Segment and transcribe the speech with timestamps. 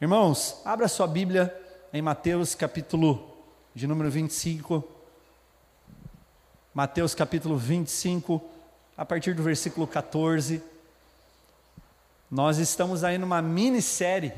[0.00, 1.52] Irmãos, abra sua Bíblia
[1.92, 3.36] em Mateus capítulo
[3.74, 4.84] de número 25.
[6.72, 8.40] Mateus capítulo 25,
[8.96, 10.62] a partir do versículo 14.
[12.30, 14.32] Nós estamos aí numa minissérie,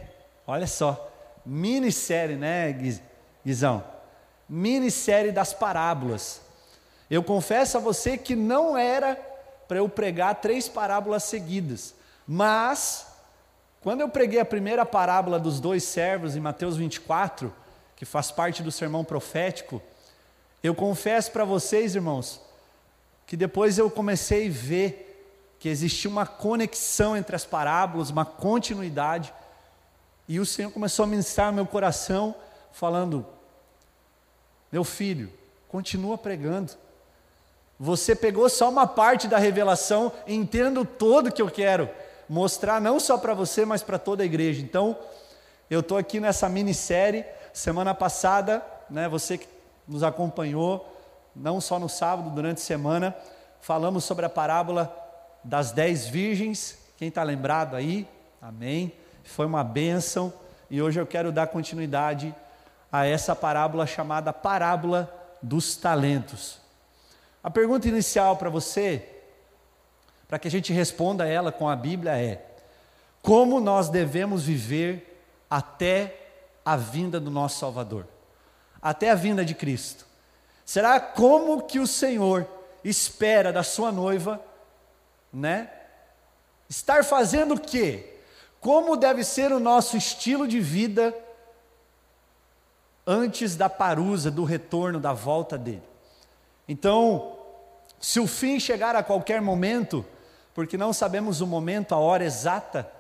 [0.47, 1.13] olha só,
[1.45, 2.73] minissérie, né,
[3.45, 3.85] Guizão?
[4.49, 6.41] Minissérie das parábolas.
[7.11, 9.15] Eu confesso a você que não era
[9.69, 11.95] para eu pregar três parábolas seguidas,
[12.27, 13.10] mas
[13.81, 17.53] quando eu preguei a primeira parábola dos dois servos em Mateus 24,
[17.97, 19.81] que faz parte do sermão profético,
[20.63, 22.41] eu confesso para vocês, irmãos,
[23.27, 25.07] que depois eu comecei a ver
[25.59, 29.33] que existia uma conexão entre as parábolas, uma continuidade,
[30.29, 32.35] e o Senhor começou a ministrar meu coração,
[32.73, 33.27] falando:
[34.71, 35.33] Meu filho,
[35.69, 36.73] continua pregando.
[37.79, 41.89] Você pegou só uma parte da revelação, entendo todo que eu quero
[42.31, 44.63] mostrar não só para você, mas para toda a igreja.
[44.63, 44.97] Então,
[45.69, 47.25] eu estou aqui nessa minissérie.
[47.53, 49.49] Semana passada, né, você que
[49.87, 50.97] nos acompanhou,
[51.35, 53.17] não só no sábado, durante a semana,
[53.61, 54.97] falamos sobre a parábola
[55.43, 56.79] das dez virgens.
[56.97, 58.07] Quem está lembrado aí?
[58.41, 58.93] Amém.
[59.25, 60.33] Foi uma bênção.
[60.71, 62.33] E hoje eu quero dar continuidade
[62.93, 66.59] a essa parábola chamada Parábola dos Talentos.
[67.43, 69.20] A pergunta inicial para você
[70.31, 72.41] para que a gente responda ela com a Bíblia é:
[73.21, 76.17] como nós devemos viver até
[76.65, 78.07] a vinda do nosso Salvador,
[78.81, 80.07] até a vinda de Cristo?
[80.65, 82.47] Será como que o Senhor
[82.85, 84.41] espera da sua noiva,
[85.33, 85.69] né?
[86.69, 88.21] Estar fazendo o quê?
[88.61, 91.13] Como deve ser o nosso estilo de vida
[93.05, 95.83] antes da parusa, do retorno, da volta dele?
[96.69, 97.37] Então,
[98.01, 100.07] se o fim chegar a qualquer momento,
[100.55, 102.91] porque não sabemos o momento, a hora exata.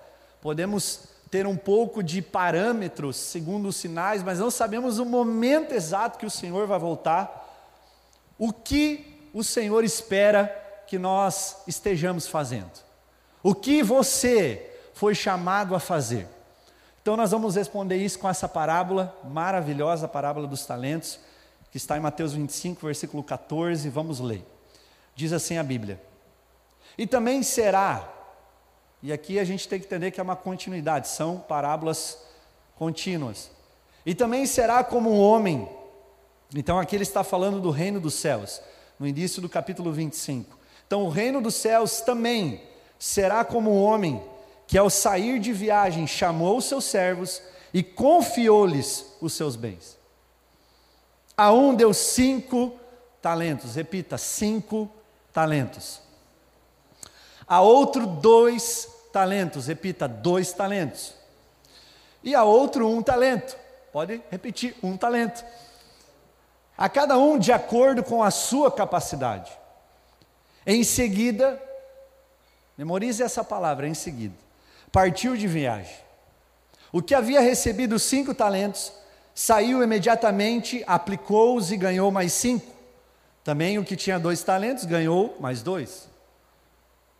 [0.41, 6.19] Podemos ter um pouco de parâmetros segundo os sinais, mas não sabemos o momento exato
[6.19, 7.49] que o Senhor vai voltar.
[8.39, 10.47] O que o Senhor espera
[10.87, 12.71] que nós estejamos fazendo?
[13.43, 16.27] O que você foi chamado a fazer?
[17.01, 21.19] Então nós vamos responder isso com essa parábola maravilhosa, a parábola dos talentos,
[21.71, 24.45] que está em Mateus 25, versículo 14, vamos ler.
[25.15, 26.01] Diz assim a Bíblia:
[26.97, 28.09] e também será,
[29.03, 32.19] e aqui a gente tem que entender que é uma continuidade, são parábolas
[32.77, 33.51] contínuas.
[34.05, 35.69] E também será como um homem,
[36.55, 38.61] então aqui ele está falando do reino dos céus,
[38.99, 40.59] no início do capítulo 25.
[40.87, 42.63] Então o reino dos céus também
[42.99, 44.23] será como um homem
[44.67, 47.43] que ao sair de viagem chamou os seus servos
[47.73, 49.99] e confiou-lhes os seus bens.
[51.37, 52.79] A um deu cinco
[53.23, 54.91] talentos, repita, cinco
[55.33, 56.10] talentos
[57.51, 61.13] a outro dois talentos, repita, dois talentos.
[62.23, 63.57] E a outro um talento,
[63.93, 65.45] pode repetir, um talento.
[66.79, 69.51] A cada um de acordo com a sua capacidade.
[70.65, 71.61] Em seguida,
[72.79, 74.37] memorize essa palavra, em seguida.
[74.93, 75.97] Partiu de viagem.
[76.93, 78.93] O que havia recebido cinco talentos,
[79.35, 82.71] saiu imediatamente, aplicou-os e ganhou mais cinco.
[83.43, 86.10] Também o que tinha dois talentos ganhou mais dois.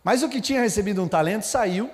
[0.03, 1.91] Mas o que tinha recebido um talento saiu,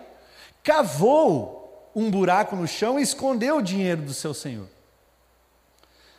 [0.63, 4.69] cavou um buraco no chão e escondeu o dinheiro do seu senhor.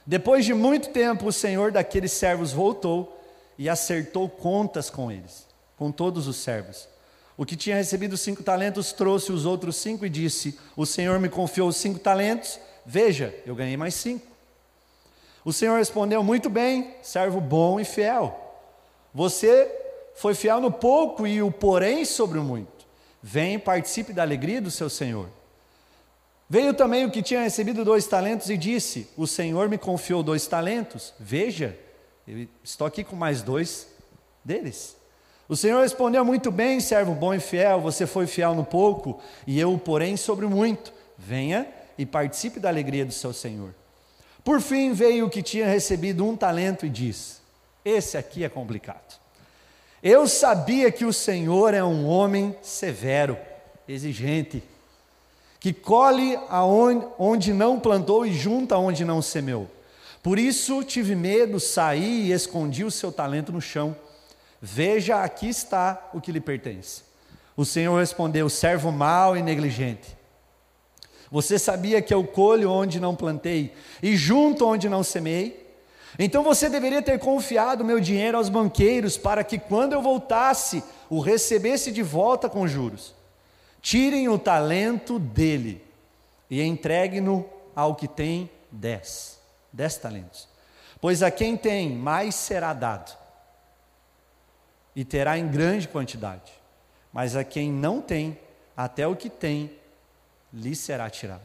[0.05, 3.21] Depois de muito tempo, o senhor daqueles servos voltou
[3.57, 5.45] e acertou contas com eles,
[5.77, 6.87] com todos os servos.
[7.35, 11.29] O que tinha recebido cinco talentos trouxe os outros cinco e disse: O senhor me
[11.29, 14.25] confiou cinco talentos, veja, eu ganhei mais cinco.
[15.45, 18.35] O senhor respondeu: Muito bem, servo bom e fiel.
[19.13, 19.76] Você
[20.17, 22.87] foi fiel no pouco e o porém sobre o muito.
[23.21, 25.29] Vem, participe da alegria do seu Senhor.
[26.49, 30.47] Veio também o que tinha recebido dois talentos e disse: O Senhor me confiou dois
[30.47, 31.13] talentos.
[31.19, 31.77] Veja,
[32.63, 33.87] estou aqui com mais dois
[34.43, 34.97] deles.
[35.47, 39.59] O Senhor respondeu: Muito bem, servo bom e fiel, você foi fiel no pouco, e
[39.59, 40.91] eu, porém, sobre o muito.
[41.15, 43.73] Venha e participe da alegria do seu Senhor.
[44.43, 47.39] Por fim veio o que tinha recebido um talento e diz:
[47.85, 49.26] Esse aqui é complicado.
[50.01, 53.37] Eu sabia que o Senhor é um homem severo,
[53.87, 54.63] exigente,
[55.59, 59.67] que colhe aonde, onde não plantou e junta onde não semeou.
[60.21, 63.95] Por isso tive medo, saí e escondi o seu talento no chão.
[64.61, 67.01] Veja, aqui está o que lhe pertence.
[67.55, 70.15] O Senhor respondeu: servo mau e negligente.
[71.31, 75.66] Você sabia que eu colho onde não plantei e junto onde não semeei?
[76.19, 81.19] Então você deveria ter confiado meu dinheiro aos banqueiros para que quando eu voltasse, o
[81.19, 83.13] recebesse de volta com juros.
[83.81, 85.85] Tirem o talento dele.
[86.49, 89.37] e entregue-no ao que tem dez,
[89.71, 90.47] dez talentos.
[90.99, 93.15] Pois a quem tem, mais será dado,
[94.95, 96.51] e terá em grande quantidade.
[97.13, 98.39] Mas a quem não tem,
[98.75, 99.71] até o que tem,
[100.51, 101.41] lhe será tirado.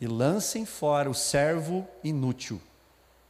[0.00, 2.60] E lancem fora o servo inútil,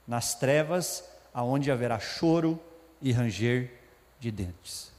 [0.09, 2.59] nas trevas, aonde haverá choro
[3.03, 3.71] e ranger
[4.19, 4.91] de dentes.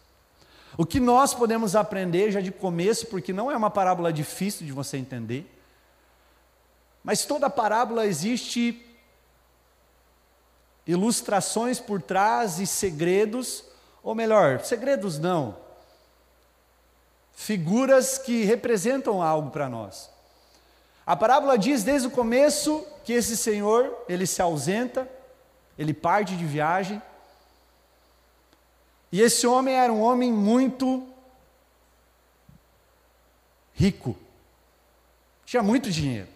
[0.77, 4.71] O que nós podemos aprender já de começo, porque não é uma parábola difícil de
[4.71, 5.51] você entender,
[7.03, 8.85] mas toda parábola existe
[10.85, 13.63] ilustrações por trás e segredos,
[14.03, 15.57] ou melhor, segredos não,
[17.33, 20.09] figuras que representam algo para nós.
[21.09, 25.09] A parábola diz desde o começo que esse senhor, ele se ausenta,
[25.75, 27.01] ele parte de viagem,
[29.11, 31.07] e esse homem era um homem muito
[33.73, 34.15] rico,
[35.47, 36.27] tinha muito dinheiro.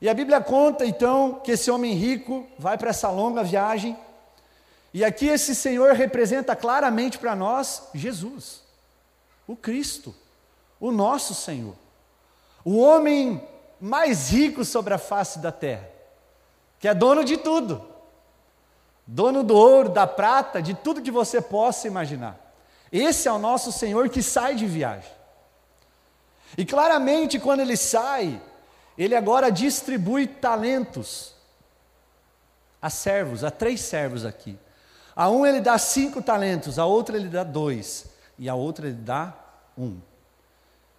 [0.00, 3.96] E a Bíblia conta então que esse homem rico vai para essa longa viagem,
[4.92, 8.64] e aqui esse Senhor representa claramente para nós Jesus,
[9.46, 10.12] o Cristo,
[10.80, 11.76] o nosso Senhor,
[12.64, 13.46] o homem
[13.80, 15.88] mais rico sobre a face da terra,
[16.78, 17.86] que é dono de tudo,
[19.06, 22.38] dono do ouro, da prata, de tudo que você possa imaginar.
[22.92, 25.10] Esse é o nosso Senhor que sai de viagem.
[26.58, 28.40] E claramente, quando ele sai,
[28.98, 31.34] ele agora distribui talentos
[32.82, 34.58] a servos, a três servos aqui.
[35.14, 38.06] A um ele dá cinco talentos, a outra ele dá dois,
[38.38, 39.34] e a outra ele dá
[39.76, 40.00] um.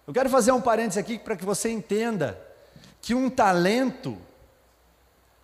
[0.06, 2.38] Eu quero fazer um parênteses aqui para que você entenda
[3.00, 4.18] que um talento,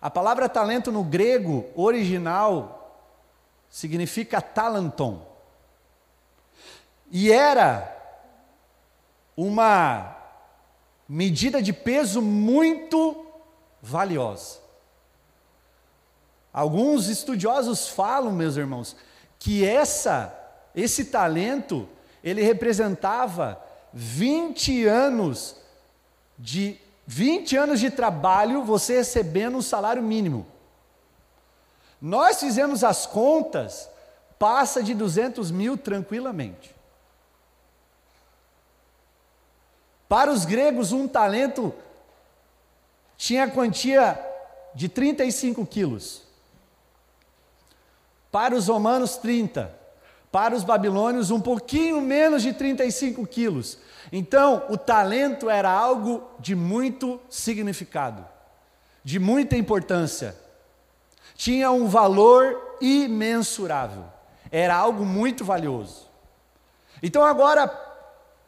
[0.01, 3.03] a palavra talento no grego original
[3.69, 5.25] significa talenton.
[7.11, 7.95] E era
[9.35, 10.15] uma
[11.07, 13.25] medida de peso muito
[13.81, 14.59] valiosa.
[16.51, 18.95] Alguns estudiosos falam, meus irmãos,
[19.37, 20.35] que essa
[20.75, 21.87] esse talento,
[22.23, 23.61] ele representava
[23.93, 25.55] 20 anos
[26.37, 26.77] de
[27.07, 30.45] 20 anos de trabalho você recebendo um salário mínimo.
[31.99, 33.89] Nós fizemos as contas,
[34.37, 36.75] passa de 200 mil tranquilamente.
[40.07, 41.73] Para os gregos, um talento
[43.17, 44.19] tinha quantia
[44.75, 46.21] de 35 quilos.
[48.31, 49.78] Para os romanos, 30.
[50.31, 53.79] Para os babilônios, um pouquinho menos de 35 quilos.
[54.11, 58.25] Então, o talento era algo de muito significado,
[59.03, 60.35] de muita importância.
[61.35, 64.05] Tinha um valor imensurável.
[64.51, 66.07] Era algo muito valioso.
[67.01, 67.71] Então, agora,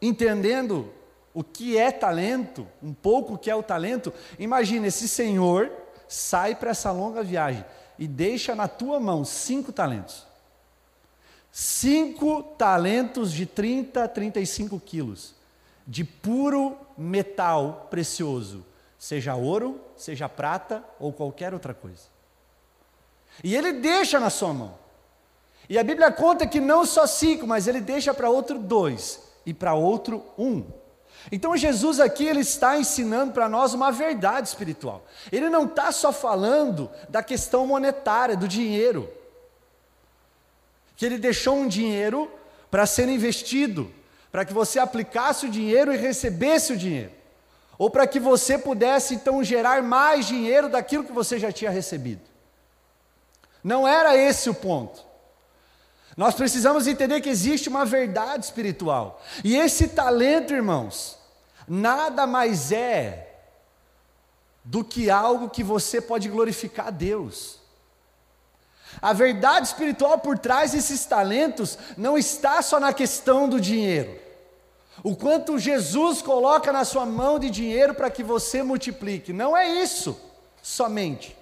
[0.00, 0.92] entendendo
[1.34, 5.70] o que é talento, um pouco o que é o talento, imagine esse senhor
[6.06, 7.64] sai para essa longa viagem
[7.98, 10.26] e deixa na tua mão cinco talentos.
[11.52, 15.34] Cinco talentos de 30 a 35 quilos,
[15.86, 18.64] de puro metal precioso,
[18.98, 22.04] seja ouro, seja prata ou qualquer outra coisa.
[23.44, 24.74] E ele deixa na sua mão.
[25.68, 29.52] E a Bíblia conta que não só cinco, mas ele deixa para outro dois e
[29.52, 30.64] para outro um.
[31.30, 35.04] Então Jesus aqui ele está ensinando para nós uma verdade espiritual.
[35.30, 39.08] Ele não está só falando da questão monetária, do dinheiro.
[41.02, 42.30] Que ele deixou um dinheiro
[42.70, 43.92] para ser investido,
[44.30, 47.10] para que você aplicasse o dinheiro e recebesse o dinheiro.
[47.76, 52.22] Ou para que você pudesse então gerar mais dinheiro daquilo que você já tinha recebido.
[53.64, 55.04] Não era esse o ponto.
[56.16, 59.20] Nós precisamos entender que existe uma verdade espiritual.
[59.42, 61.18] E esse talento, irmãos,
[61.66, 63.40] nada mais é
[64.62, 67.60] do que algo que você pode glorificar a Deus.
[69.00, 74.20] A verdade espiritual por trás desses talentos não está só na questão do dinheiro.
[75.02, 79.32] O quanto Jesus coloca na sua mão de dinheiro para que você multiplique.
[79.32, 80.20] Não é isso
[80.62, 81.36] somente.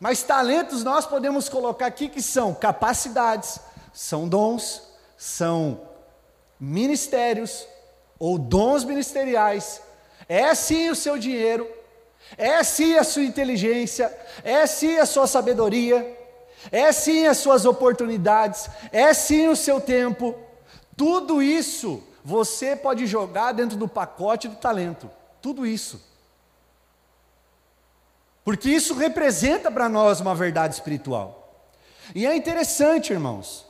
[0.00, 3.60] Mas talentos nós podemos colocar aqui que são capacidades,
[3.92, 4.82] são dons,
[5.16, 5.80] são
[6.58, 7.66] ministérios
[8.18, 9.80] ou dons ministeriais.
[10.28, 11.70] É sim o seu dinheiro,
[12.36, 16.25] é sim a sua inteligência, é sim a sua sabedoria,
[16.70, 20.34] é sim as suas oportunidades, é sim o seu tempo.
[20.96, 25.10] Tudo isso você pode jogar dentro do pacote do talento.
[25.40, 26.02] Tudo isso.
[28.44, 31.64] Porque isso representa para nós uma verdade espiritual.
[32.14, 33.66] E é interessante, irmãos,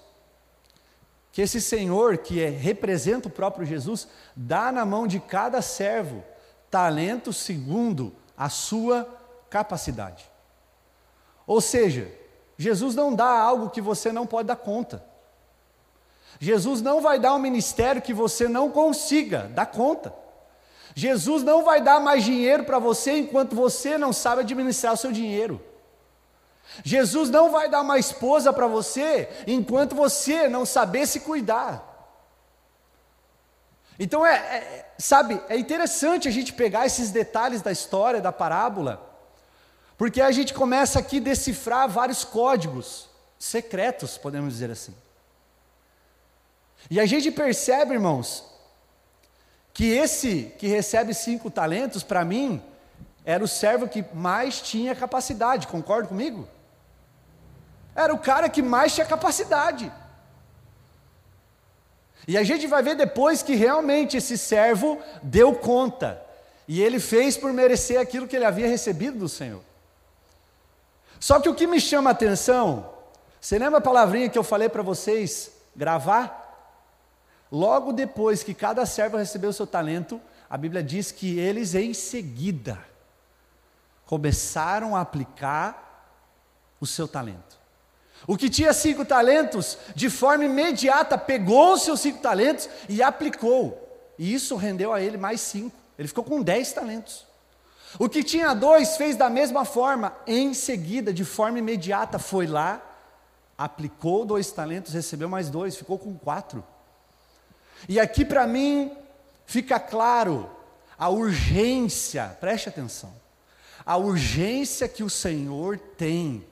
[1.32, 6.24] que esse Senhor, que é, representa o próprio Jesus, dá na mão de cada servo
[6.70, 9.06] talentos segundo a sua
[9.50, 10.30] capacidade.
[11.46, 12.10] Ou seja,
[12.58, 15.04] Jesus não dá algo que você não pode dar conta.
[16.38, 20.12] Jesus não vai dar um ministério que você não consiga dar conta.
[20.94, 25.12] Jesus não vai dar mais dinheiro para você enquanto você não sabe administrar o seu
[25.12, 25.60] dinheiro.
[26.82, 31.94] Jesus não vai dar uma esposa para você enquanto você não saber se cuidar.
[33.98, 39.15] Então é, é, sabe, é interessante a gente pegar esses detalhes da história, da parábola,
[39.96, 44.94] porque a gente começa aqui a decifrar vários códigos secretos, podemos dizer assim.
[46.90, 48.44] E a gente percebe, irmãos,
[49.72, 52.62] que esse que recebe cinco talentos, para mim,
[53.24, 56.46] era o servo que mais tinha capacidade, concorda comigo?
[57.94, 59.90] Era o cara que mais tinha capacidade.
[62.28, 66.22] E a gente vai ver depois que realmente esse servo deu conta,
[66.68, 69.62] e ele fez por merecer aquilo que ele havia recebido do Senhor.
[71.18, 72.90] Só que o que me chama a atenção,
[73.40, 76.44] você lembra a palavrinha que eu falei para vocês gravar?
[77.50, 81.94] Logo depois que cada servo recebeu o seu talento, a Bíblia diz que eles em
[81.94, 82.78] seguida
[84.04, 85.86] começaram a aplicar
[86.80, 87.56] o seu talento.
[88.26, 93.82] O que tinha cinco talentos, de forma imediata, pegou os seus cinco talentos e aplicou.
[94.18, 95.76] E isso rendeu a ele mais cinco.
[95.98, 97.25] Ele ficou com dez talentos.
[97.98, 102.82] O que tinha dois fez da mesma forma, em seguida, de forma imediata, foi lá,
[103.56, 106.62] aplicou dois talentos, recebeu mais dois, ficou com quatro.
[107.88, 108.92] E aqui para mim
[109.46, 110.50] fica claro
[110.98, 113.12] a urgência, preste atenção,
[113.84, 116.44] a urgência que o Senhor tem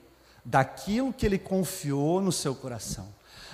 [0.43, 3.07] daquilo que Ele confiou no seu coração,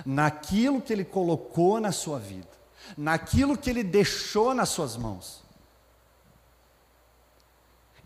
[0.04, 2.48] naquilo que Ele colocou na sua vida,
[2.96, 5.42] naquilo que Ele deixou nas suas mãos.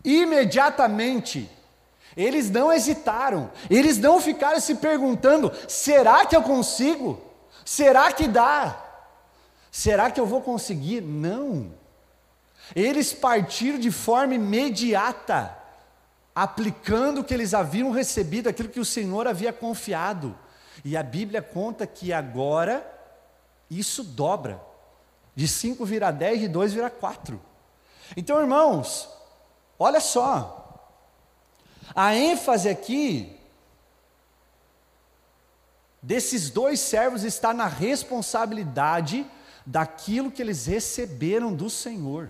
[0.07, 1.51] Imediatamente,
[2.15, 7.21] eles não hesitaram, eles não ficaram se perguntando: será que eu consigo?
[7.65, 8.85] Será que dá?
[9.69, 11.01] Será que eu vou conseguir?
[11.01, 11.73] Não.
[12.73, 15.53] Eles partiram de forma imediata,
[16.33, 20.33] aplicando o que eles haviam recebido, aquilo que o Senhor havia confiado.
[20.85, 22.81] E a Bíblia conta que agora
[23.69, 24.57] isso dobra.
[25.35, 27.39] De 5 vira 10, de 2 vira 4.
[28.15, 29.16] Então, irmãos,
[29.79, 30.53] olha só.
[31.95, 33.37] A ênfase aqui
[36.01, 39.25] desses dois servos está na responsabilidade
[39.65, 42.29] daquilo que eles receberam do Senhor.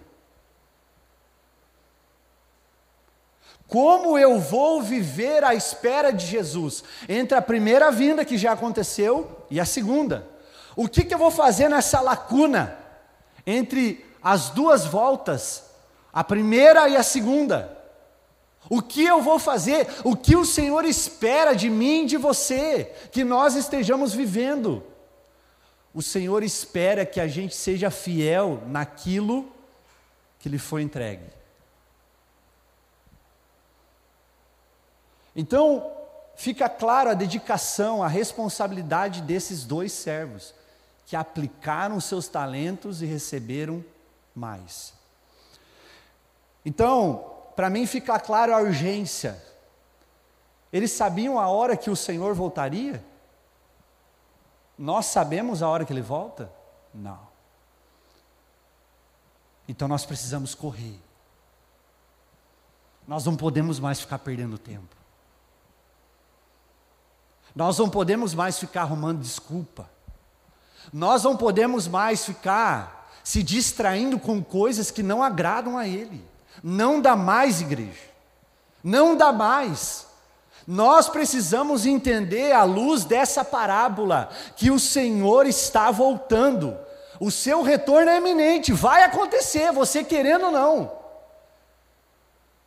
[3.68, 9.46] Como eu vou viver à espera de Jesus entre a primeira vinda que já aconteceu
[9.50, 10.26] e a segunda?
[10.76, 12.78] O que, que eu vou fazer nessa lacuna
[13.46, 15.67] entre as duas voltas,
[16.20, 17.78] a primeira e a segunda?
[18.70, 19.88] O que eu vou fazer?
[20.04, 24.84] O que o Senhor espera de mim de você que nós estejamos vivendo?
[25.98, 29.52] o Senhor espera que a gente seja fiel naquilo
[30.38, 31.26] que lhe foi entregue.
[35.36, 35.92] Então,
[36.36, 40.54] fica claro a dedicação, a responsabilidade desses dois servos,
[41.04, 43.84] que aplicaram seus talentos e receberam
[44.36, 44.94] mais.
[46.68, 47.24] Então,
[47.56, 49.42] para mim fica claro a urgência.
[50.72, 53.02] Eles sabiam a hora que o Senhor voltaria?
[54.78, 56.52] Nós sabemos a hora que ele volta?
[56.94, 57.22] Não.
[59.66, 61.00] Então nós precisamos correr.
[63.08, 64.94] Nós não podemos mais ficar perdendo tempo.
[67.56, 69.90] Nós não podemos mais ficar arrumando desculpa.
[70.92, 76.36] Nós não podemos mais ficar se distraindo com coisas que não agradam a Ele.
[76.64, 78.08] Não dá mais, igreja.
[78.84, 80.08] Não dá mais.
[80.68, 86.78] Nós precisamos entender, à luz dessa parábola, que o Senhor está voltando.
[87.20, 90.92] O seu retorno é iminente, vai acontecer, você querendo ou não.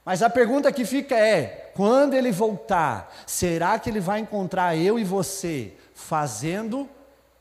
[0.04, 4.98] Mas a pergunta que fica é: quando ele voltar, será que ele vai encontrar eu
[4.98, 6.88] e você fazendo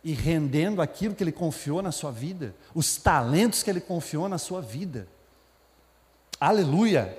[0.04, 4.38] e rendendo aquilo que ele confiou na sua vida, os talentos que ele confiou na
[4.38, 5.08] sua vida?
[6.40, 7.18] Aleluia!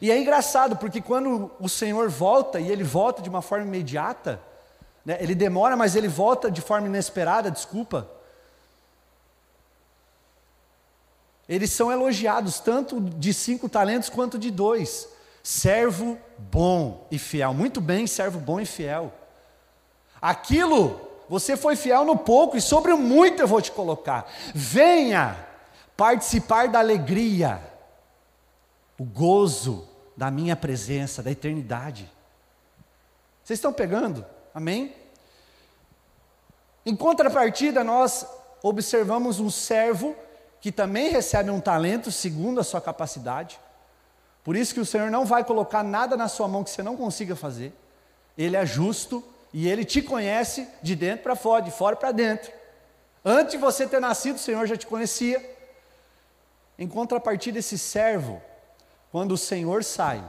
[0.00, 4.40] E é engraçado, porque quando o Senhor volta, e ele volta de uma forma imediata,
[5.04, 8.08] né, ele demora, mas ele volta de forma inesperada, desculpa.
[11.48, 15.08] Eles são elogiados, tanto de cinco talentos quanto de dois.
[15.42, 17.52] Servo bom e fiel.
[17.52, 19.12] Muito bem, servo bom e fiel.
[20.20, 24.30] Aquilo, você foi fiel no pouco, e sobre o muito eu vou te colocar.
[24.54, 25.36] Venha
[25.96, 27.69] participar da alegria
[29.00, 32.06] o gozo da minha presença, da eternidade.
[33.42, 34.26] Vocês estão pegando?
[34.52, 34.94] Amém?
[36.84, 38.26] Em contrapartida, nós
[38.62, 40.14] observamos um servo
[40.60, 43.58] que também recebe um talento segundo a sua capacidade.
[44.44, 46.94] Por isso que o Senhor não vai colocar nada na sua mão que você não
[46.94, 47.72] consiga fazer.
[48.36, 52.52] Ele é justo e ele te conhece de dentro para fora, de fora para dentro.
[53.24, 55.58] Antes de você ter nascido, o Senhor já te conhecia.
[56.78, 58.42] Em contrapartida, esse servo,
[59.10, 60.24] quando o Senhor sai,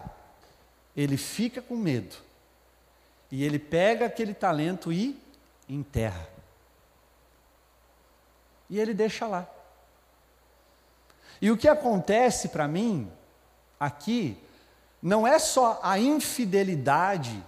[0.96, 2.16] ele fica com medo.
[3.32, 5.20] E ele pega aquele talento e
[5.70, 6.28] enterra.
[8.70, 9.48] E ele deixa lá.
[11.42, 13.12] E o que acontece para mim
[13.80, 14.38] aqui
[15.02, 17.44] não é só a infidelidade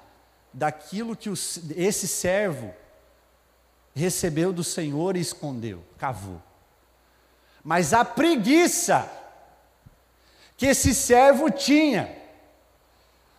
[0.51, 1.29] daquilo que
[1.75, 2.73] esse servo
[3.95, 6.41] recebeu do Senhor e escondeu, cavou,
[7.63, 9.09] mas a preguiça
[10.55, 12.15] que esse servo tinha.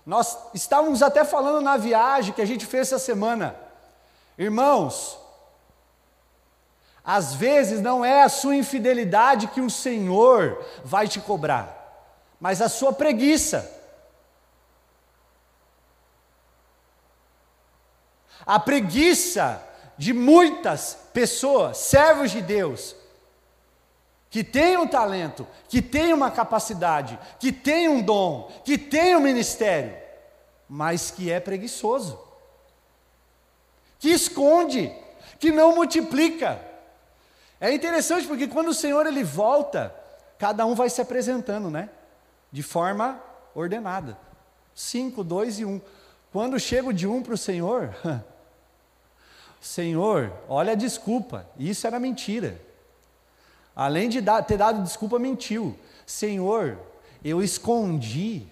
[0.05, 3.57] Nós estávamos até falando na viagem que a gente fez essa semana,
[4.37, 5.19] irmãos,
[7.05, 11.85] às vezes não é a sua infidelidade que o Senhor vai te cobrar
[12.45, 13.73] mas a sua preguiça.
[18.45, 19.67] A preguiça
[19.97, 22.95] de muitas pessoas, servos de Deus,
[24.35, 29.21] que têm um talento, que têm uma capacidade, que têm um dom, que têm um
[29.21, 29.97] ministério,
[30.69, 32.19] mas que é preguiçoso,
[33.97, 34.93] que esconde,
[35.39, 36.61] que não multiplica.
[37.61, 39.95] É interessante porque quando o Senhor ele volta,
[40.37, 41.89] cada um vai se apresentando, né?
[42.51, 43.21] de forma
[43.55, 44.19] ordenada.
[44.75, 45.81] Cinco, dois e um.
[46.33, 47.95] Quando chego de um para o Senhor,
[49.63, 52.61] Senhor, olha a desculpa, isso era mentira.
[53.75, 55.77] Além de dar, ter dado desculpa, mentiu.
[56.07, 56.79] Senhor,
[57.25, 58.43] eu escondi,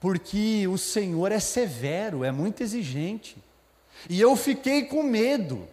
[0.00, 3.36] porque o Senhor é severo, é muito exigente.
[4.08, 5.68] E eu fiquei com medo.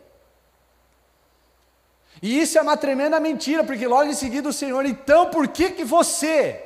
[2.22, 5.72] E isso é uma tremenda mentira, porque logo em seguida o Senhor, então por que
[5.72, 6.62] que você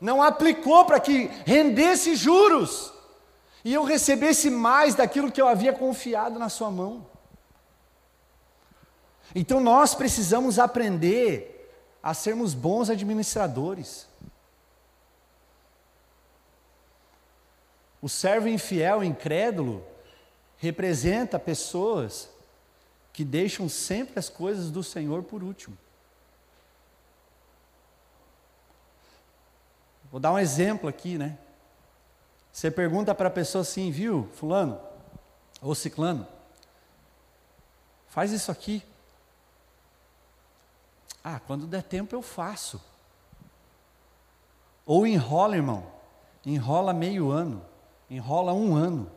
[0.00, 2.92] não aplicou para que rendesse juros
[3.64, 7.06] e eu recebesse mais daquilo que eu havia confiado na sua mão.
[9.34, 11.57] Então nós precisamos aprender
[12.02, 14.06] a sermos bons administradores.
[18.00, 19.84] O servo infiel, incrédulo,
[20.56, 22.28] representa pessoas
[23.12, 25.76] que deixam sempre as coisas do Senhor por último.
[30.10, 31.36] Vou dar um exemplo aqui, né?
[32.52, 34.80] Você pergunta para a pessoa assim, viu, fulano
[35.60, 36.26] ou ciclano,
[38.08, 38.82] faz isso aqui.
[41.22, 42.80] Ah, quando der tempo eu faço.
[44.86, 45.86] Ou enrola, irmão,
[46.44, 47.62] enrola meio ano,
[48.08, 49.10] enrola um ano.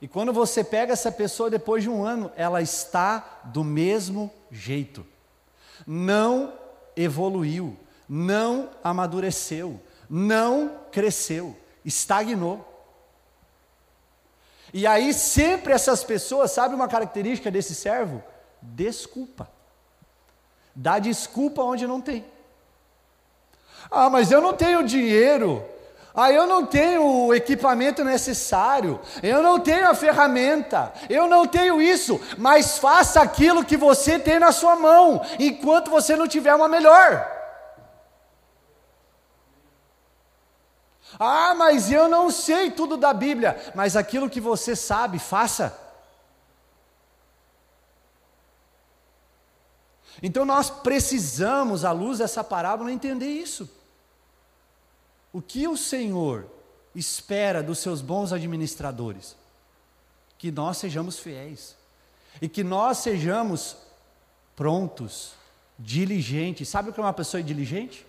[0.00, 5.06] E quando você pega essa pessoa depois de um ano, ela está do mesmo jeito.
[5.86, 6.54] Não
[6.96, 7.76] evoluiu,
[8.08, 12.66] não amadureceu, não cresceu, estagnou.
[14.72, 18.22] E aí sempre essas pessoas, sabe uma característica desse servo?
[18.62, 19.48] Desculpa.
[20.74, 22.24] Dá desculpa onde não tem.
[23.90, 25.64] Ah, mas eu não tenho dinheiro.
[26.14, 31.80] Ah, eu não tenho o equipamento necessário, eu não tenho a ferramenta, eu não tenho
[31.80, 36.66] isso, mas faça aquilo que você tem na sua mão, enquanto você não tiver uma
[36.66, 37.40] melhor.
[41.18, 43.58] Ah, mas eu não sei tudo da Bíblia.
[43.74, 45.76] Mas aquilo que você sabe, faça.
[50.22, 53.68] Então nós precisamos, à luz dessa parábola, entender isso.
[55.32, 56.46] O que o Senhor
[56.94, 59.36] espera dos seus bons administradores?
[60.38, 61.76] Que nós sejamos fiéis
[62.40, 63.76] e que nós sejamos
[64.56, 65.32] prontos,
[65.78, 66.68] diligentes.
[66.68, 68.06] Sabe o que é uma pessoa diligente?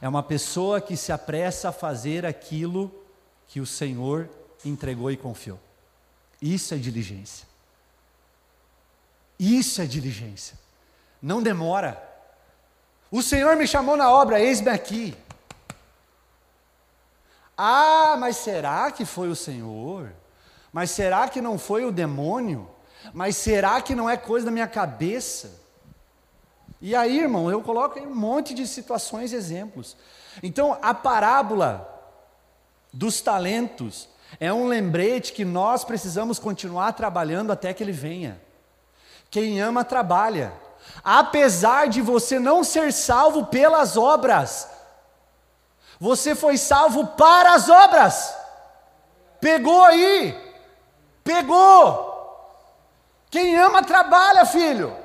[0.00, 2.92] É uma pessoa que se apressa a fazer aquilo
[3.48, 4.28] que o Senhor
[4.64, 5.60] entregou e confiou.
[6.40, 7.46] Isso é diligência.
[9.38, 10.61] Isso é diligência.
[11.22, 12.02] Não demora.
[13.10, 15.16] O Senhor me chamou na obra, eis-me aqui.
[17.56, 20.12] Ah, mas será que foi o Senhor?
[20.72, 22.68] Mas será que não foi o demônio?
[23.12, 25.60] Mas será que não é coisa da minha cabeça?
[26.80, 29.96] E aí, irmão, eu coloco um monte de situações e exemplos.
[30.42, 31.88] Então, a parábola
[32.92, 34.08] dos talentos
[34.40, 38.40] é um lembrete que nós precisamos continuar trabalhando até que ele venha.
[39.30, 40.52] Quem ama, trabalha.
[41.02, 44.68] Apesar de você não ser salvo pelas obras,
[46.00, 48.34] Você foi salvo para as obras.
[49.40, 50.36] Pegou aí.
[51.22, 52.12] Pegou.
[53.30, 54.96] Quem ama trabalha, filho.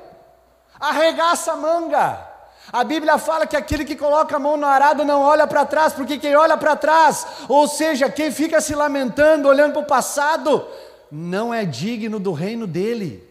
[0.80, 2.26] Arregaça a manga.
[2.72, 5.92] A Bíblia fala que aquele que coloca a mão no arado não olha para trás,
[5.92, 10.66] porque quem olha para trás, ou seja, quem fica se lamentando, olhando para o passado,
[11.10, 13.27] não é digno do reino dele.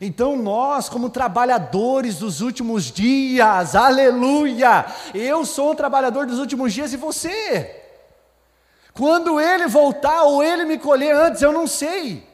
[0.00, 6.94] Então, nós, como trabalhadores dos últimos dias, aleluia, eu sou um trabalhador dos últimos dias
[6.94, 7.76] e você.
[8.94, 12.26] Quando ele voltar ou ele me colher antes, eu não sei.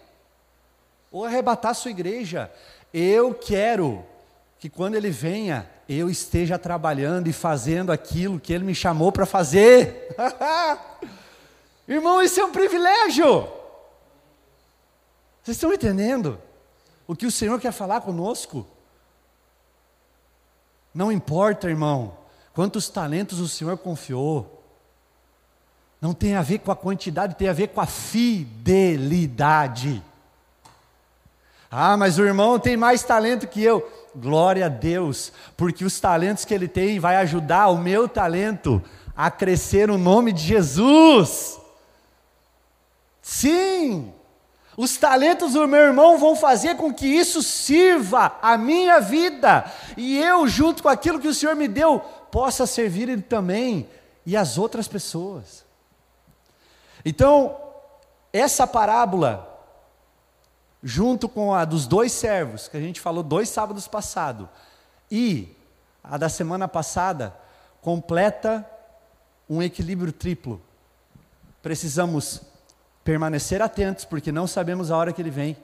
[1.11, 2.53] Ou arrebatar sua igreja.
[2.95, 4.05] Eu quero
[4.61, 9.27] que quando ele venha, eu esteja trabalhando e fazendo aquilo que ele me chamou para
[9.27, 10.15] fazer.
[11.89, 13.49] Irmão, isso é um privilégio.
[15.43, 16.41] Vocês estão entendendo
[17.07, 18.67] o que o Senhor quer falar conosco?
[20.95, 22.17] Não importa, irmão,
[22.55, 24.65] quantos talentos o Senhor confiou.
[26.01, 30.03] Não tem a ver com a quantidade, tem a ver com a fidelidade.
[31.71, 33.91] Ah, mas o irmão tem mais talento que eu.
[34.15, 38.83] Glória a Deus, porque os talentos que ele tem vai ajudar o meu talento
[39.15, 41.61] a crescer no nome de Jesus.
[43.21, 44.13] Sim,
[44.77, 49.65] os talentos do meu irmão vão fazer com que isso sirva a minha vida,
[49.97, 53.89] e eu, junto com aquilo que o Senhor me deu, possa servir ele também
[54.25, 55.65] e as outras pessoas.
[57.05, 57.57] Então,
[58.33, 59.55] essa parábola
[60.83, 64.47] junto com a dos dois servos, que a gente falou dois sábados passados,
[65.11, 65.49] e
[66.03, 67.35] a da semana passada,
[67.81, 68.65] completa
[69.49, 70.61] um equilíbrio triplo.
[71.63, 72.43] Precisamos
[73.07, 75.57] permanecer atentos, porque não sabemos a hora que ele vem.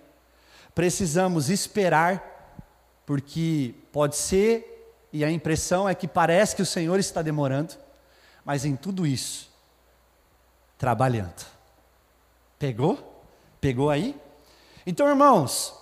[0.76, 2.62] Precisamos esperar,
[3.04, 7.74] porque pode ser, e a impressão é que parece que o Senhor está demorando,
[8.44, 9.50] mas em tudo isso,
[10.78, 11.44] trabalhando.
[12.60, 13.24] Pegou?
[13.60, 14.16] Pegou aí?
[14.86, 15.74] Então, irmãos,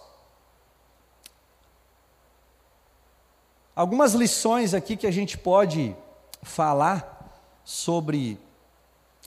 [3.77, 5.95] algumas lições aqui que a gente pode
[6.43, 8.41] falar sobre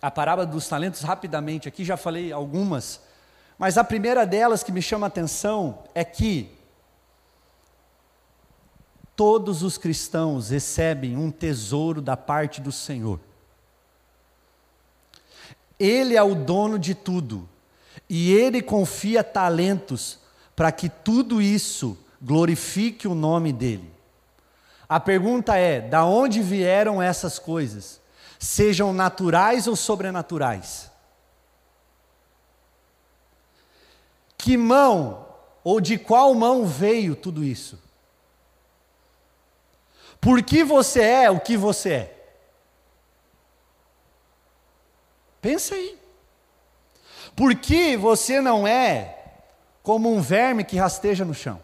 [0.04, 3.00] a parábola dos talentos rapidamente aqui, já falei algumas,
[3.58, 6.52] mas a primeira delas que me chama a atenção é que
[9.16, 13.18] todos os cristãos recebem um tesouro da parte do Senhor.
[15.80, 17.48] Ele é o dono de tudo.
[18.10, 20.20] E ele confia talentos
[20.54, 23.90] para que tudo isso glorifique o nome dele.
[24.90, 28.03] A pergunta é: da onde vieram essas coisas?
[28.44, 30.92] Sejam naturais ou sobrenaturais?
[34.38, 35.26] Que mão
[35.64, 37.82] ou de qual mão veio tudo isso?
[40.20, 42.36] Por que você é o que você é?
[45.42, 45.98] Pensa aí.
[47.34, 49.40] Por que você não é
[49.82, 51.62] como um verme que rasteja no chão?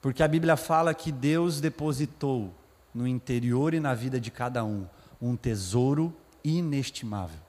[0.00, 2.54] Porque a Bíblia fala que Deus depositou
[2.94, 4.86] no interior e na vida de cada um
[5.20, 7.40] um tesouro inestimável.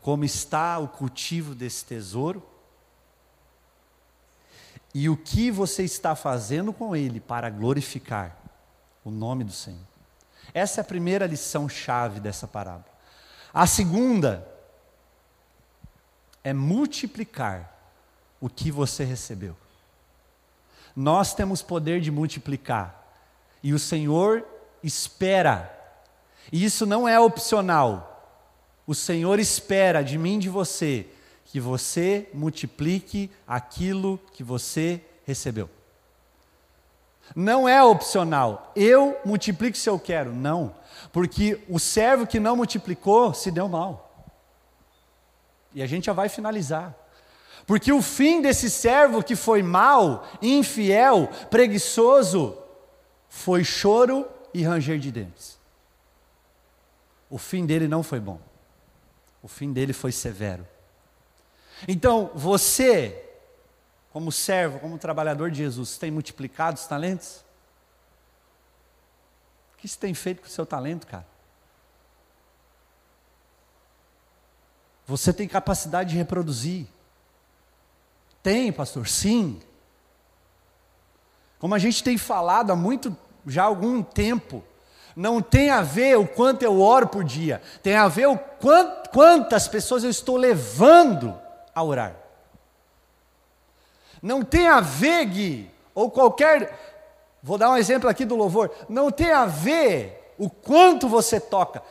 [0.00, 2.42] Como está o cultivo desse tesouro?
[4.94, 8.36] E o que você está fazendo com ele para glorificar
[9.04, 9.80] o nome do Senhor?
[10.52, 12.92] Essa é a primeira lição chave dessa parábola.
[13.52, 14.46] A segunda
[16.42, 17.72] é multiplicar
[18.40, 19.56] o que você recebeu.
[20.94, 23.02] Nós temos poder de multiplicar.
[23.62, 24.46] E o Senhor
[24.82, 25.70] espera.
[26.52, 28.10] E isso não é opcional.
[28.86, 31.06] O Senhor espera de mim de você
[31.46, 35.70] que você multiplique aquilo que você recebeu.
[37.34, 38.72] Não é opcional.
[38.76, 40.32] Eu multiplico se eu quero.
[40.32, 40.74] Não.
[41.12, 44.28] Porque o servo que não multiplicou se deu mal.
[45.72, 46.94] E a gente já vai finalizar.
[47.66, 52.58] Porque o fim desse servo que foi mal, infiel, preguiçoso,
[53.28, 55.58] foi choro e ranger de dentes.
[57.30, 58.38] O fim dele não foi bom.
[59.42, 60.66] O fim dele foi severo.
[61.88, 63.24] Então, você
[64.14, 67.44] como servo, como trabalhador de Jesus, tem multiplicado os talentos?
[69.72, 71.26] O que você tem feito com o seu talento, cara?
[75.04, 76.86] Você tem capacidade de reproduzir?
[78.44, 79.08] Tem, pastor?
[79.08, 79.58] Sim.
[81.58, 84.62] Como a gente tem falado há muito, já há algum tempo,
[85.16, 89.08] não tem a ver o quanto eu oro por dia, tem a ver o quant,
[89.10, 91.34] quantas pessoas eu estou levando
[91.74, 92.16] a orar.
[94.20, 99.10] Não tem a ver, Gui, ou qualquer, vou dar um exemplo aqui do louvor, não
[99.10, 101.82] tem a ver o quanto você toca.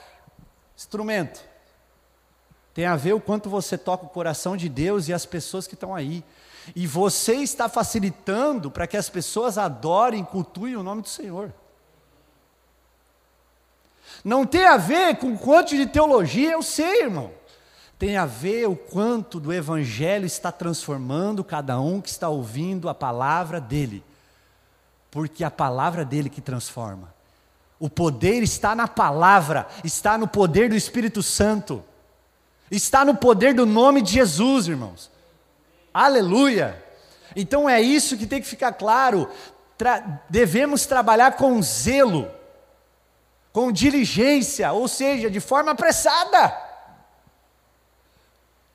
[0.77, 1.43] Instrumento.
[2.73, 5.75] Tem a ver o quanto você toca o coração de Deus e as pessoas que
[5.75, 6.23] estão aí.
[6.75, 11.53] E você está facilitando para que as pessoas adorem, cultuem o nome do Senhor.
[14.23, 17.31] Não tem a ver com quanto de teologia eu sei, irmão.
[17.99, 22.95] Tem a ver o quanto do Evangelho está transformando cada um que está ouvindo a
[22.95, 24.03] palavra dele.
[25.11, 27.13] Porque é a palavra dele que transforma.
[27.79, 31.83] O poder está na palavra, está no poder do Espírito Santo,
[32.75, 35.11] está no poder do nome de Jesus, irmãos.
[35.93, 36.83] Aleluia!
[37.35, 39.29] Então é isso que tem que ficar claro.
[39.77, 42.29] Tra devemos trabalhar com zelo
[43.53, 46.59] com diligência, ou seja, de forma apressada.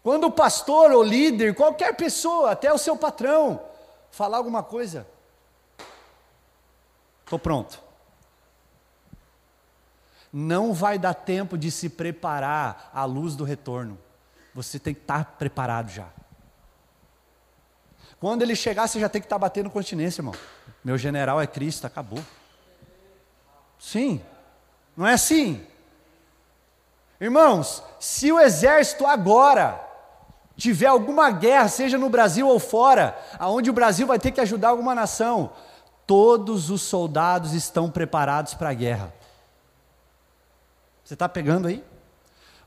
[0.05, 3.61] Quando o pastor ou líder, qualquer pessoa, até o seu patrão,
[4.13, 5.05] falar alguma coisa,
[7.25, 7.88] estou pronto.
[10.33, 13.99] Não vai dar tempo de se preparar à luz do retorno.
[14.55, 16.09] Você tem que estar preparado já.
[18.21, 20.35] Quando ele chegar, você já tem que estar batendo continência, irmão.
[20.85, 22.23] Meu general é Cristo, acabou.
[23.79, 24.21] Sim,
[24.97, 25.65] não é assim?
[27.21, 29.81] Irmãos, se o exército agora
[30.57, 34.71] tiver alguma guerra, seja no Brasil ou fora, aonde o Brasil vai ter que ajudar
[34.71, 35.53] alguma nação,
[36.07, 39.13] todos os soldados estão preparados para a guerra.
[41.09, 41.83] Você está pegando aí?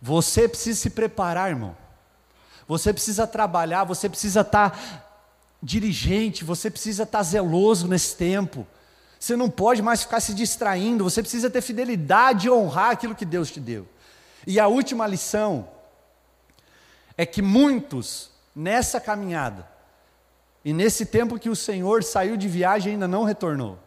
[0.02, 1.78] Você precisa se preparar, irmão.
[2.68, 5.04] Você precisa trabalhar, você precisa estar tá
[5.62, 8.66] dirigente, você precisa estar tá zeloso nesse tempo.
[9.20, 13.26] Você não pode mais ficar se distraindo, você precisa ter fidelidade e honrar aquilo que
[13.26, 13.88] Deus te deu.
[14.48, 15.70] E a última lição
[17.16, 19.70] é que muitos, nessa caminhada,
[20.66, 23.78] e nesse tempo que o Senhor saiu de viagem ainda não retornou,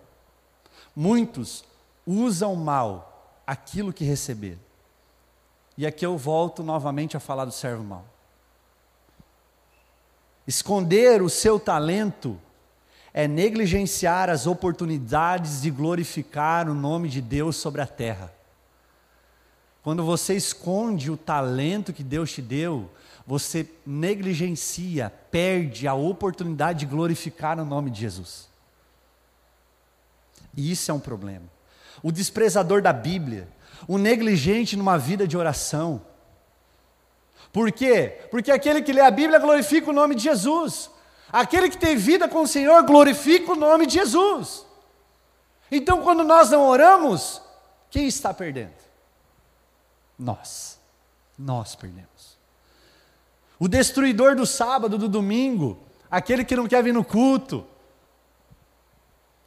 [0.95, 1.65] muitos
[2.07, 3.11] usam mal
[3.47, 4.61] aquilo que receberam.
[5.77, 8.05] E aqui eu volto novamente a falar do servo mal.
[10.47, 12.39] Esconder o seu talento
[13.13, 18.33] é negligenciar as oportunidades de glorificar o nome de Deus sobre a terra.
[19.83, 22.91] Quando você esconde o talento que Deus te deu,
[23.27, 28.49] você negligencia, perde a oportunidade de glorificar o nome de Jesus.
[30.57, 31.54] E isso é um problema.
[32.03, 33.49] O desprezador da Bíblia,
[33.87, 36.03] o negligente numa vida de oração.
[37.53, 38.21] Por quê?
[38.31, 40.91] Porque aquele que lê a Bíblia glorifica o nome de Jesus.
[41.31, 44.67] Aquele que tem vida com o Senhor glorifica o nome de Jesus.
[45.71, 47.41] Então, quando nós não oramos,
[47.91, 48.75] quem está perdendo?
[50.19, 50.79] Nós.
[51.39, 52.39] Nós perdemos.
[53.59, 55.79] O destruidor do sábado, do domingo,
[56.11, 57.67] aquele que não quer vir no culto,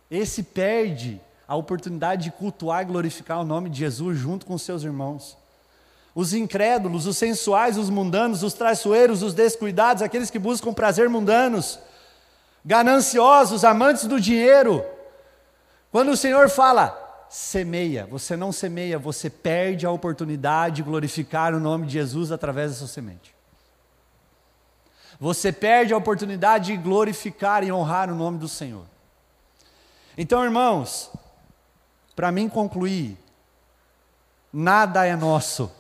[0.10, 4.84] esse perde a oportunidade de cultuar e glorificar o nome de Jesus junto com seus
[4.84, 5.38] irmãos.
[6.14, 11.80] Os incrédulos, os sensuais, os mundanos, os traiçoeiros, os descuidados, aqueles que buscam prazer mundanos,
[12.66, 14.84] gananciosos, amantes do dinheiro.
[15.92, 21.60] Quando o Senhor fala, semeia, você não semeia, você perde a oportunidade de glorificar o
[21.60, 23.34] nome de Jesus através da sua semente.
[25.20, 28.86] Você perde a oportunidade de glorificar e honrar o nome do Senhor.
[30.18, 31.12] Então, irmãos,
[32.18, 33.16] para mim concluir,
[34.52, 35.72] nada é nosso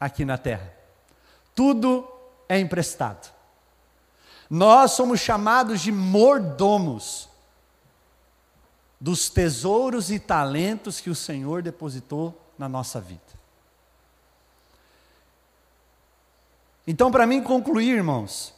[0.00, 0.74] aqui na terra.
[1.54, 2.10] Tudo
[2.48, 3.32] é emprestado.
[4.50, 7.28] Nós somos chamados de mordomos
[9.00, 13.20] dos tesouros e talentos que o Senhor depositou na nossa vida.
[16.84, 18.52] Então, para mim concluir, irmãos,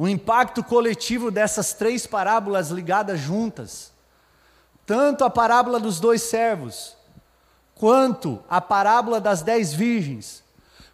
[0.00, 3.92] o impacto coletivo dessas três parábolas ligadas juntas,
[4.86, 6.96] tanto a parábola dos dois servos,
[7.74, 10.42] quanto a parábola das dez virgens,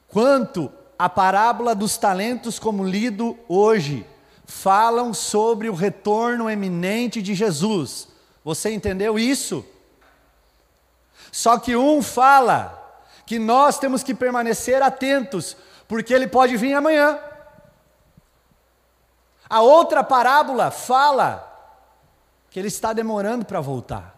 [0.08, 4.04] quanto a parábola dos talentos, como lido hoje,
[4.44, 8.08] falam sobre o retorno eminente de Jesus.
[8.44, 9.64] Você entendeu isso?
[11.30, 17.20] Só que um fala que nós temos que permanecer atentos, porque ele pode vir amanhã.
[19.48, 21.42] A outra parábola fala
[22.50, 24.16] que ele está demorando para voltar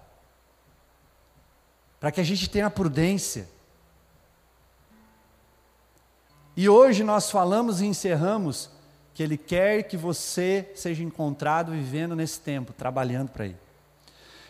[2.01, 3.49] para que a gente tenha prudência.
[6.57, 8.71] E hoje nós falamos e encerramos
[9.14, 13.59] que Ele quer que você seja encontrado vivendo nesse tempo, trabalhando para Ele.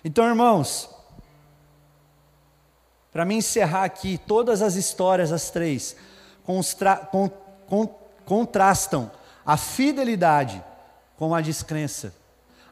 [0.05, 0.91] Então, irmãos,
[3.13, 5.97] para me encerrar aqui, todas as histórias, as três,
[6.45, 7.89] con,
[8.25, 9.11] contrastam
[9.45, 10.63] a fidelidade
[11.19, 12.15] com a descrença,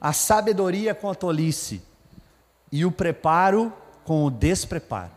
[0.01, 1.83] a sabedoria com a tolice
[2.71, 3.73] e o preparo
[4.05, 5.11] com o despreparo.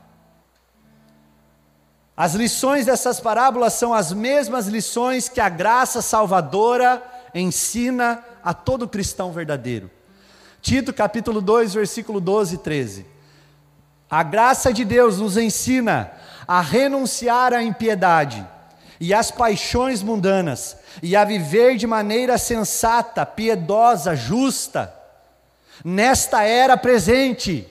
[2.18, 7.02] As lições dessas parábolas são as mesmas lições que a graça salvadora
[7.34, 9.90] ensina a todo cristão verdadeiro.
[10.62, 13.06] Tito capítulo 2, versículo 12 e 13.
[14.10, 16.12] A graça de Deus nos ensina
[16.48, 18.46] a renunciar à impiedade
[19.00, 24.94] e às paixões mundanas e a viver de maneira sensata, piedosa, justa,
[25.84, 27.68] nesta era presente,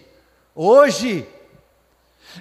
[0.54, 1.26] hoje,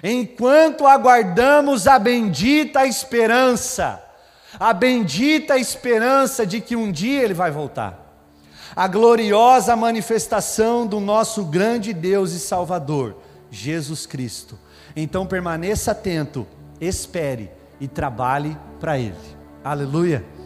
[0.02, 4.02] enquanto aguardamos a bendita esperança,
[4.58, 8.06] a bendita esperança de que um dia Ele vai voltar,
[8.74, 13.16] a gloriosa manifestação do nosso grande Deus e Salvador,
[13.50, 14.58] Jesus Cristo.
[14.94, 16.46] Então permaneça atento,
[16.80, 19.14] espere e trabalhe para Ele.
[19.64, 20.37] Aleluia.